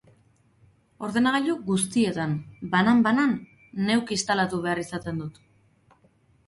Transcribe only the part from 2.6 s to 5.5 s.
banan-banan, neuk instalatu behar izaten dut.